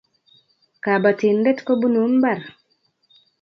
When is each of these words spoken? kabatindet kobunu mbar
kabatindet 0.83 1.57
kobunu 1.67 2.01
mbar 2.15 2.39